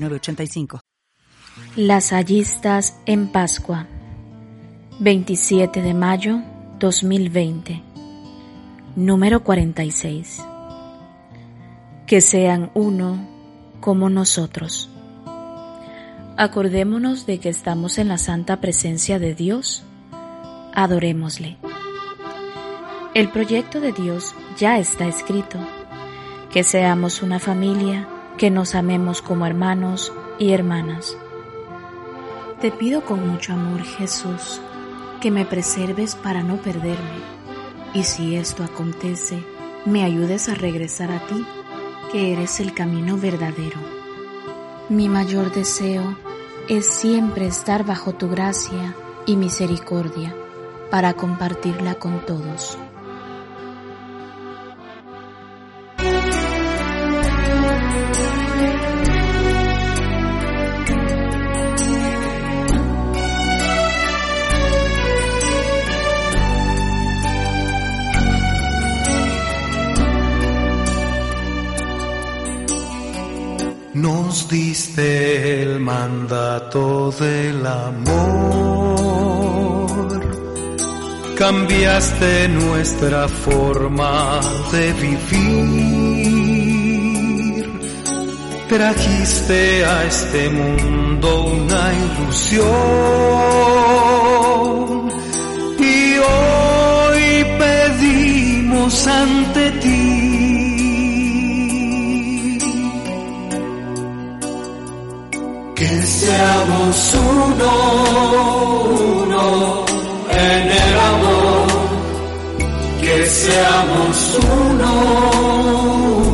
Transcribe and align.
Las 0.00 0.12
Lasallistas 1.76 2.96
en 3.04 3.26
Pascua, 3.32 3.88
27 5.00 5.82
de 5.82 5.92
mayo 5.92 6.40
2020, 6.78 7.82
número 8.94 9.42
46. 9.42 10.40
Que 12.06 12.20
sean 12.20 12.70
uno 12.74 13.18
como 13.80 14.08
nosotros. 14.08 14.88
Acordémonos 16.36 17.26
de 17.26 17.40
que 17.40 17.48
estamos 17.48 17.98
en 17.98 18.06
la 18.06 18.18
santa 18.18 18.60
presencia 18.60 19.18
de 19.18 19.34
Dios. 19.34 19.82
Adorémosle. 20.74 21.56
El 23.14 23.30
proyecto 23.30 23.80
de 23.80 23.90
Dios 23.90 24.32
ya 24.56 24.78
está 24.78 25.08
escrito. 25.08 25.58
Que 26.52 26.62
seamos 26.62 27.20
una 27.20 27.40
familia 27.40 28.08
que 28.38 28.50
nos 28.50 28.76
amemos 28.76 29.20
como 29.20 29.46
hermanos 29.46 30.12
y 30.38 30.52
hermanas. 30.52 31.16
Te 32.60 32.70
pido 32.70 33.04
con 33.04 33.28
mucho 33.28 33.52
amor, 33.52 33.82
Jesús, 33.82 34.60
que 35.20 35.32
me 35.32 35.44
preserves 35.44 36.14
para 36.14 36.44
no 36.44 36.56
perderme, 36.56 37.20
y 37.94 38.04
si 38.04 38.36
esto 38.36 38.62
acontece, 38.62 39.44
me 39.84 40.04
ayudes 40.04 40.48
a 40.48 40.54
regresar 40.54 41.10
a 41.10 41.18
ti, 41.26 41.44
que 42.12 42.32
eres 42.32 42.60
el 42.60 42.72
camino 42.74 43.16
verdadero. 43.16 43.80
Mi 44.88 45.08
mayor 45.08 45.52
deseo 45.52 46.16
es 46.68 46.86
siempre 46.86 47.46
estar 47.46 47.84
bajo 47.84 48.14
tu 48.14 48.28
gracia 48.28 48.94
y 49.26 49.36
misericordia 49.36 50.34
para 50.92 51.14
compartirla 51.14 51.96
con 51.96 52.24
todos. 52.24 52.78
Nos 73.94 74.48
diste 74.48 75.62
el 75.62 75.80
mandato 75.80 77.10
del 77.10 77.66
amor, 77.66 78.98
cambiaste 81.38 82.48
nuestra 82.48 83.26
forma 83.28 84.40
de 84.72 84.92
vivir, 84.92 86.36
trajiste 88.68 89.86
a 89.86 90.04
este 90.04 90.50
mundo 90.50 91.44
una 91.44 91.94
ilusión 91.94 92.66
seamos 113.44 114.38
uno, 114.66 114.92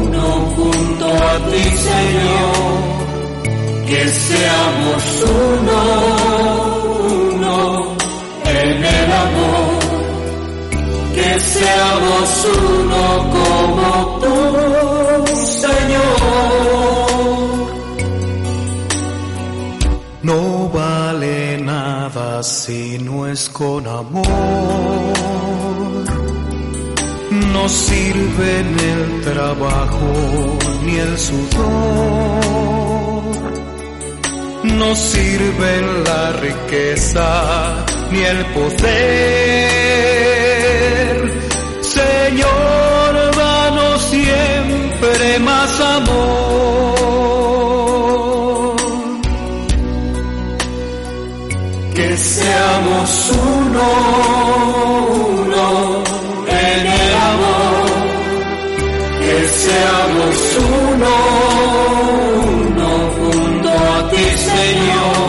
uno 0.00 0.24
junto 0.56 1.06
a 1.06 1.34
ti 1.50 1.64
Señor, 1.88 2.76
que 3.88 4.02
seamos 4.26 5.04
uno, 5.44 5.78
uno 7.24 7.56
en 8.60 8.84
el 8.98 9.10
amor, 9.26 9.78
que 11.16 11.30
seamos 11.54 12.28
uno 12.64 13.02
como 13.36 13.88
tú 14.22 14.36
Señor. 15.64 16.26
No 20.22 20.40
vale 20.70 21.58
nada 21.58 22.42
si 22.42 22.98
no 22.98 23.26
es 23.28 23.48
con 23.50 23.86
amor. 23.86 24.26
No 27.56 27.68
sirven 27.70 28.66
el 28.92 29.22
trabajo 29.22 30.58
ni 30.84 30.96
el 30.96 31.18
sudor. 31.18 32.44
No 34.64 34.94
sirven 34.94 36.04
la 36.04 36.32
riqueza 36.32 37.86
ni 38.12 38.20
el 38.20 38.44
poder. 38.54 39.45
Seamos 60.06 60.38
uno, 60.56 61.14
uno 62.62 62.90
junto 63.16 63.70
a 63.70 64.10
ti 64.10 64.26
Señor, 64.50 65.26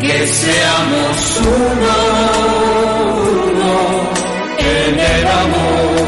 que 0.00 0.18
seamos 0.26 1.18
uno, 1.40 1.96
uno 3.46 3.74
en 4.58 4.94
el 4.98 5.26
amor, 5.44 6.06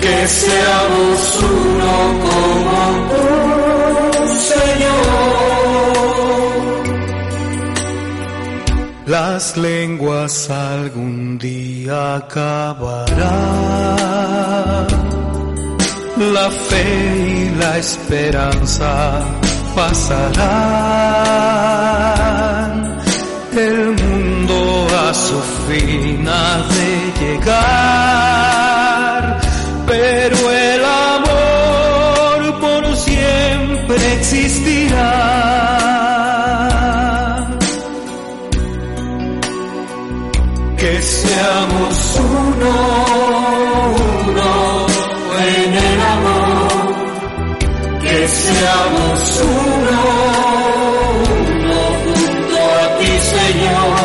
que 0.00 0.16
seamos 0.26 1.20
uno 1.42 1.92
como 2.24 2.78
tú 3.10 3.24
Señor. 4.52 5.12
Las 9.06 9.56
lenguas 9.56 10.48
algún 10.50 11.38
día 11.38 12.16
acabarán. 12.16 13.12
La 16.30 16.48
fe 16.50 16.84
y 17.26 17.50
la 17.58 17.78
esperanza 17.78 19.20
pasarán. 19.74 20.22
El 23.52 23.96
mundo 24.00 24.86
a 25.04 25.12
su 25.12 25.40
fin 25.66 26.28
ha 26.28 26.58
de 26.74 27.12
llegar. 27.20 27.71
Que 48.22 48.28
seamos 48.28 49.40
uno, 49.40 49.98
uno 51.50 51.80
junto 52.04 52.56
a 52.56 52.98
ti 52.98 53.12
Señor, 53.34 53.96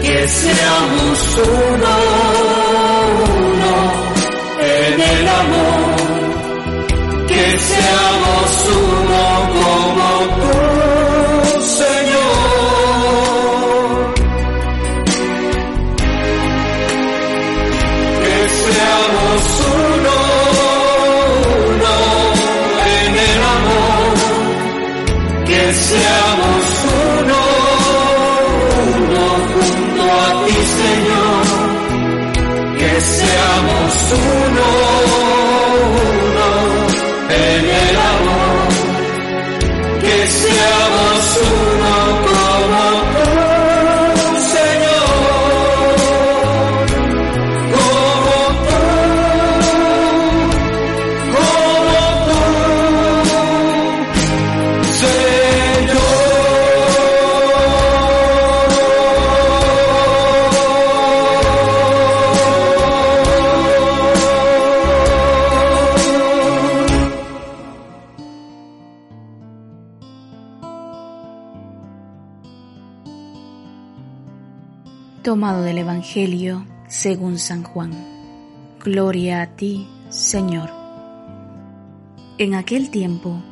que 0.00 0.18
seamos 0.28 1.18
uno, 1.46 1.94
uno 3.44 3.74
en 4.60 4.96
el 5.12 5.28
amor, 5.28 5.96
que 7.28 7.44
seamos 7.58 8.50
uno 8.76 8.85
Tomado 75.36 75.60
del 75.60 75.76
Evangelio 75.76 76.64
según 76.88 77.38
San 77.38 77.62
Juan. 77.62 77.90
Gloria 78.82 79.42
a 79.42 79.46
ti, 79.48 79.86
Señor. 80.08 80.70
En 82.38 82.54
aquel 82.54 82.88
tiempo, 82.88 83.42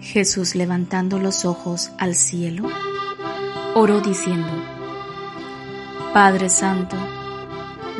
Jesús 0.00 0.54
levantando 0.54 1.18
los 1.18 1.44
ojos 1.44 1.90
al 1.98 2.14
cielo, 2.14 2.68
oró 3.74 4.00
diciendo, 4.00 4.52
Padre 6.14 6.48
Santo, 6.48 6.94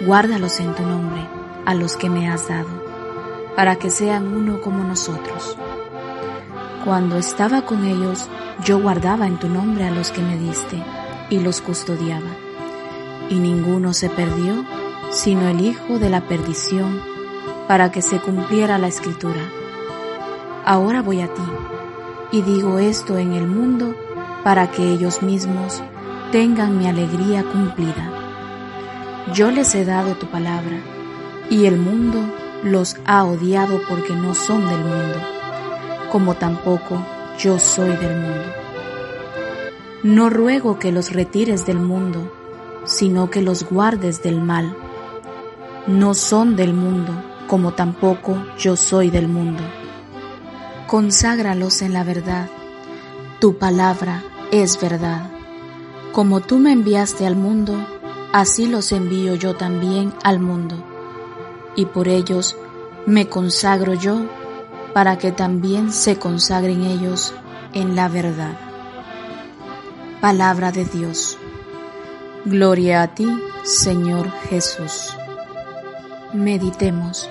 guárdalos 0.06 0.60
en 0.60 0.72
tu 0.76 0.84
nombre 0.84 1.26
a 1.64 1.74
los 1.74 1.96
que 1.96 2.08
me 2.08 2.28
has 2.28 2.46
dado, 2.46 2.84
para 3.56 3.74
que 3.74 3.90
sean 3.90 4.28
uno 4.28 4.60
como 4.60 4.84
nosotros. 4.84 5.58
Cuando 6.84 7.18
estaba 7.18 7.62
con 7.62 7.84
ellos, 7.84 8.28
yo 8.64 8.80
guardaba 8.80 9.26
en 9.26 9.40
tu 9.40 9.48
nombre 9.48 9.82
a 9.82 9.90
los 9.90 10.12
que 10.12 10.22
me 10.22 10.38
diste 10.38 10.80
y 11.28 11.40
los 11.40 11.60
custodiaba 11.60 12.45
y 13.30 13.36
ninguno 13.36 13.92
se 13.92 14.08
perdió, 14.08 14.64
sino 15.10 15.48
el 15.48 15.60
Hijo 15.60 15.98
de 15.98 16.10
la 16.10 16.22
perdición, 16.22 17.00
para 17.68 17.90
que 17.90 18.02
se 18.02 18.18
cumpliera 18.20 18.78
la 18.78 18.88
escritura. 18.88 19.42
Ahora 20.64 21.02
voy 21.02 21.20
a 21.20 21.32
ti, 21.32 21.42
y 22.32 22.42
digo 22.42 22.78
esto 22.78 23.18
en 23.18 23.32
el 23.32 23.46
mundo, 23.46 23.94
para 24.44 24.70
que 24.70 24.92
ellos 24.92 25.22
mismos 25.22 25.82
tengan 26.32 26.78
mi 26.78 26.86
alegría 26.86 27.44
cumplida. 27.44 28.12
Yo 29.32 29.50
les 29.50 29.74
he 29.74 29.84
dado 29.84 30.14
tu 30.14 30.26
palabra, 30.26 30.80
y 31.50 31.66
el 31.66 31.78
mundo 31.78 32.18
los 32.62 32.96
ha 33.04 33.24
odiado 33.24 33.80
porque 33.88 34.14
no 34.14 34.34
son 34.34 34.68
del 34.68 34.80
mundo, 34.80 35.20
como 36.10 36.34
tampoco 36.34 37.04
yo 37.38 37.58
soy 37.58 37.90
del 37.96 38.20
mundo. 38.20 38.52
No 40.02 40.30
ruego 40.30 40.78
que 40.78 40.92
los 40.92 41.12
retires 41.12 41.66
del 41.66 41.78
mundo, 41.78 42.32
sino 42.86 43.30
que 43.30 43.42
los 43.42 43.64
guardes 43.68 44.22
del 44.22 44.40
mal. 44.40 44.76
No 45.86 46.14
son 46.14 46.56
del 46.56 46.72
mundo, 46.72 47.12
como 47.46 47.74
tampoco 47.74 48.36
yo 48.58 48.76
soy 48.76 49.10
del 49.10 49.28
mundo. 49.28 49.62
Conságralos 50.86 51.82
en 51.82 51.92
la 51.92 52.04
verdad. 52.04 52.48
Tu 53.40 53.58
palabra 53.58 54.22
es 54.50 54.80
verdad. 54.80 55.30
Como 56.12 56.40
tú 56.40 56.58
me 56.58 56.72
enviaste 56.72 57.26
al 57.26 57.36
mundo, 57.36 57.86
así 58.32 58.66
los 58.66 58.92
envío 58.92 59.34
yo 59.34 59.56
también 59.56 60.12
al 60.22 60.40
mundo. 60.40 60.82
Y 61.74 61.86
por 61.86 62.08
ellos 62.08 62.56
me 63.04 63.28
consagro 63.28 63.94
yo, 63.94 64.26
para 64.94 65.18
que 65.18 65.30
también 65.30 65.92
se 65.92 66.18
consagren 66.18 66.82
ellos 66.82 67.34
en 67.74 67.94
la 67.94 68.08
verdad. 68.08 68.58
Palabra 70.20 70.72
de 70.72 70.86
Dios. 70.86 71.36
Gloria 72.48 73.02
a 73.02 73.08
ti, 73.12 73.26
Señor 73.64 74.30
Jesús. 74.48 75.16
Meditemos. 76.32 77.28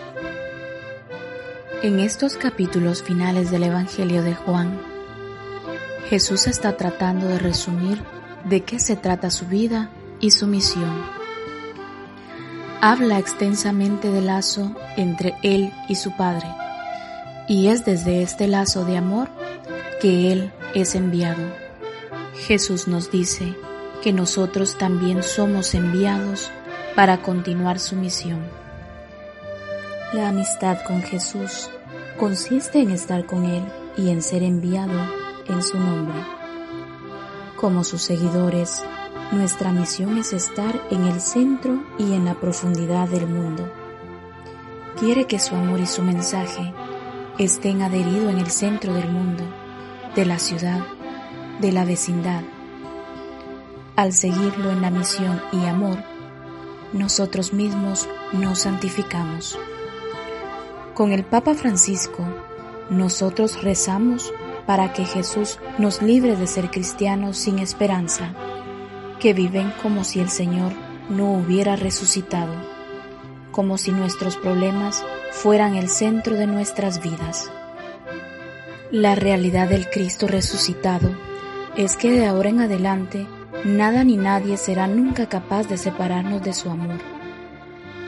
En 1.81 2.01
estos 2.01 2.35
capítulos 2.35 3.01
finales 3.01 3.49
del 3.49 3.63
Evangelio 3.63 4.23
de 4.23 4.35
Juan, 4.35 4.77
Jesús 6.09 6.47
está 6.47 6.75
tratando 6.75 7.29
de 7.29 7.39
resumir 7.39 8.03
de 8.43 8.63
qué 8.65 8.77
se 8.77 8.97
trata 8.97 9.31
su 9.31 9.45
vida 9.45 9.89
y 10.19 10.31
su 10.31 10.47
misión. 10.47 11.01
Habla 12.81 13.17
extensamente 13.17 14.11
del 14.11 14.25
lazo 14.25 14.75
entre 14.97 15.35
Él 15.43 15.71
y 15.87 15.95
su 15.95 16.11
Padre, 16.17 16.49
y 17.47 17.67
es 17.67 17.85
desde 17.85 18.21
este 18.21 18.49
lazo 18.49 18.83
de 18.83 18.97
amor 18.97 19.29
que 20.01 20.33
Él 20.33 20.51
es 20.73 20.93
enviado. 20.93 21.53
Jesús 22.47 22.89
nos 22.89 23.11
dice 23.11 23.55
que 24.01 24.13
nosotros 24.13 24.77
también 24.77 25.23
somos 25.23 25.73
enviados 25.73 26.51
para 26.95 27.21
continuar 27.21 27.79
su 27.79 27.95
misión. 27.95 28.39
La 30.13 30.29
amistad 30.29 30.77
con 30.85 31.01
Jesús 31.01 31.69
consiste 32.17 32.79
en 32.79 32.91
estar 32.91 33.25
con 33.25 33.45
Él 33.45 33.63
y 33.97 34.09
en 34.09 34.21
ser 34.21 34.43
enviado 34.43 34.97
en 35.47 35.61
su 35.61 35.77
nombre. 35.77 36.15
Como 37.57 37.83
sus 37.83 38.01
seguidores, 38.01 38.81
nuestra 39.31 39.71
misión 39.71 40.17
es 40.17 40.33
estar 40.33 40.81
en 40.91 41.05
el 41.05 41.19
centro 41.19 41.83
y 41.97 42.13
en 42.13 42.25
la 42.25 42.35
profundidad 42.35 43.09
del 43.09 43.27
mundo. 43.27 43.69
Quiere 44.99 45.25
que 45.25 45.39
su 45.39 45.55
amor 45.55 45.79
y 45.79 45.85
su 45.85 46.01
mensaje 46.01 46.73
estén 47.37 47.81
adheridos 47.81 48.31
en 48.31 48.39
el 48.39 48.51
centro 48.51 48.93
del 48.93 49.09
mundo, 49.09 49.43
de 50.15 50.25
la 50.25 50.39
ciudad, 50.39 50.79
de 51.59 51.71
la 51.71 51.83
vecindad. 51.83 52.43
Al 53.95 54.11
seguirlo 54.11 54.71
en 54.71 54.81
la 54.81 54.89
misión 54.89 55.41
y 55.53 55.65
amor, 55.65 55.97
nosotros 56.91 57.53
mismos 57.53 58.09
nos 58.33 58.59
santificamos. 58.59 59.57
Con 60.93 61.13
el 61.13 61.23
Papa 61.23 61.53
Francisco, 61.53 62.25
nosotros 62.89 63.63
rezamos 63.63 64.33
para 64.65 64.91
que 64.91 65.05
Jesús 65.05 65.59
nos 65.77 66.01
libre 66.01 66.35
de 66.35 66.45
ser 66.45 66.71
cristianos 66.71 67.37
sin 67.37 67.57
esperanza, 67.59 68.33
que 69.21 69.33
viven 69.33 69.71
como 69.81 70.03
si 70.03 70.19
el 70.19 70.29
Señor 70.29 70.73
no 71.09 71.31
hubiera 71.31 71.77
resucitado, 71.77 72.53
como 73.51 73.77
si 73.77 73.93
nuestros 73.93 74.35
problemas 74.35 75.05
fueran 75.31 75.75
el 75.75 75.87
centro 75.87 76.35
de 76.35 76.47
nuestras 76.47 77.01
vidas. 77.01 77.49
La 78.91 79.15
realidad 79.15 79.69
del 79.69 79.89
Cristo 79.89 80.27
resucitado 80.27 81.15
es 81.77 81.95
que 81.95 82.11
de 82.11 82.25
ahora 82.25 82.49
en 82.49 82.59
adelante 82.59 83.25
nada 83.65 84.03
ni 84.03 84.15
nadie 84.15 84.57
será 84.57 84.85
nunca 84.85 85.27
capaz 85.27 85.67
de 85.67 85.77
separarnos 85.77 86.43
de 86.43 86.53
su 86.53 86.69
amor. 86.69 86.99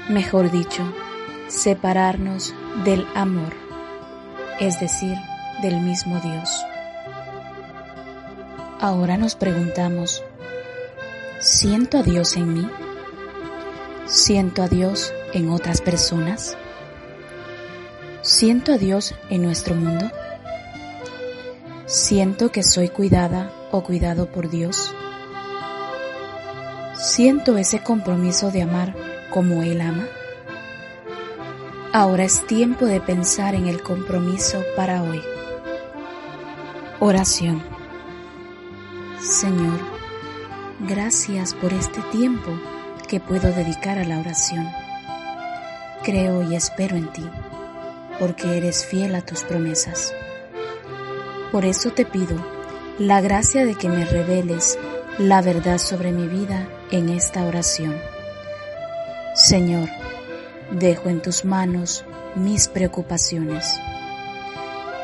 Mejor 0.08 0.52
dicho, 0.52 0.84
separarnos 1.48 2.54
del 2.86 3.08
amor, 3.16 3.54
es 4.60 4.80
decir, 4.80 5.18
del 5.64 5.82
mismo 5.82 6.20
Dios. 6.20 6.64
Ahora 8.80 9.18
nos 9.18 9.36
preguntamos, 9.36 10.24
¿siento 11.40 11.98
a 11.98 12.04
Dios 12.04 12.38
en 12.38 12.54
mí? 12.54 12.70
¿Siento 14.06 14.62
a 14.62 14.68
Dios 14.68 15.12
en 15.34 15.50
otras 15.50 15.82
personas? 15.82 16.56
¿Siento 18.22 18.74
a 18.74 18.78
Dios 18.78 19.16
en 19.32 19.42
nuestro 19.42 19.74
mundo? 19.74 20.12
¿Siento 21.88 22.52
que 22.52 22.62
soy 22.62 22.90
cuidada 22.90 23.52
o 23.72 23.82
cuidado 23.82 24.32
por 24.32 24.50
Dios? 24.50 24.94
¿Siento 27.00 27.58
ese 27.58 27.84
compromiso 27.84 28.50
de 28.50 28.64
amar 28.64 28.96
como 29.30 29.62
Él 29.62 29.82
ama? 29.82 30.08
Ahora 31.94 32.24
es 32.24 32.46
tiempo 32.48 32.86
de 32.86 33.00
pensar 33.00 33.54
en 33.54 33.68
el 33.68 33.84
compromiso 33.84 34.64
para 34.76 35.04
hoy. 35.04 35.22
Oración. 37.00 37.62
Señor, 39.22 39.80
gracias 40.88 41.54
por 41.54 41.72
este 41.72 42.02
tiempo 42.12 42.50
que 43.08 43.20
puedo 43.20 43.52
dedicar 43.52 44.00
a 44.00 44.04
la 44.04 44.20
oración. 44.20 44.68
Creo 46.04 46.50
y 46.50 46.56
espero 46.56 46.96
en 46.96 47.14
ti, 47.14 47.30
porque 48.18 48.58
eres 48.58 48.88
fiel 48.88 49.14
a 49.14 49.22
tus 49.22 49.44
promesas. 49.44 50.16
Por 51.52 51.64
eso 51.64 51.92
te 51.92 52.06
pido 52.06 52.44
la 52.98 53.22
gracia 53.22 53.66
de 53.66 53.76
que 53.76 53.88
me 53.88 54.04
reveles 54.04 54.80
la 55.20 55.44
verdad 55.44 55.78
sobre 55.78 56.12
mi 56.12 56.28
vida 56.28 56.68
en 56.92 57.10
esta 57.10 57.44
oración. 57.46 57.96
Señor, 59.36 59.90
dejo 60.72 61.10
en 61.10 61.22
tus 61.22 61.46
manos 61.46 62.06
mis 62.36 62.68
preocupaciones. 62.68 63.80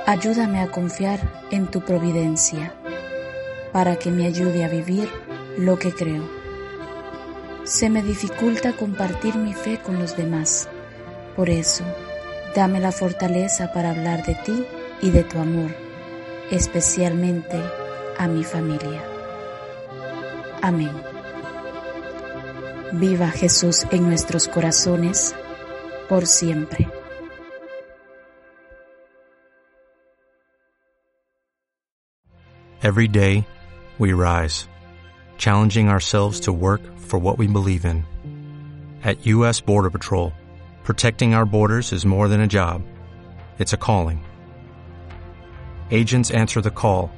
Ayúdame 0.06 0.60
a 0.60 0.68
confiar 0.68 1.20
en 1.52 1.68
tu 1.68 1.82
providencia 1.82 2.74
para 3.72 3.96
que 3.98 4.12
me 4.12 4.26
ayude 4.26 4.64
a 4.64 4.70
vivir 4.70 5.10
lo 5.58 5.80
que 5.80 5.92
creo. 5.94 6.24
Se 7.64 7.90
me 7.90 8.04
dificulta 8.04 8.74
compartir 8.74 9.36
mi 9.36 9.54
fe 9.54 9.80
con 9.80 10.00
los 10.00 10.18
demás. 10.18 10.68
Por 11.36 11.50
eso, 11.50 11.84
dame 12.56 12.80
la 12.80 12.92
fortaleza 12.92 13.72
para 13.72 13.92
hablar 13.92 14.26
de 14.26 14.36
ti 14.36 14.66
y 15.02 15.12
de 15.12 15.24
tu 15.24 15.40
amor, 15.40 15.72
especialmente 16.52 17.60
a 18.18 18.28
mi 18.28 18.44
familia. 18.44 19.02
Amén. 20.62 21.13
Viva 22.96 23.32
Jesús 23.32 23.88
en 23.92 24.08
nuestros 24.08 24.48
corazones 24.48 25.34
por 26.08 26.28
siempre. 26.28 26.88
Every 32.84 33.08
day, 33.08 33.48
we 33.98 34.14
rise, 34.14 34.68
challenging 35.40 35.90
ourselves 35.90 36.42
to 36.42 36.54
work 36.54 36.82
for 37.00 37.18
what 37.18 37.40
we 37.40 37.48
believe 37.48 37.84
in. 37.84 38.06
At 39.04 39.26
U.S. 39.26 39.60
Border 39.60 39.90
Patrol, 39.90 40.32
protecting 40.84 41.34
our 41.34 41.48
borders 41.48 41.94
is 41.94 42.06
more 42.06 42.28
than 42.28 42.42
a 42.42 42.48
job, 42.48 42.84
it's 43.58 43.74
a 43.74 43.78
calling. 43.78 44.24
Agents 45.90 46.30
answer 46.30 46.62
the 46.62 46.70
call, 46.70 47.10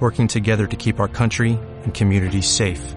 working 0.00 0.26
together 0.26 0.66
to 0.66 0.76
keep 0.76 1.00
our 1.00 1.08
country 1.08 1.58
and 1.84 1.92
communities 1.92 2.48
safe. 2.48 2.96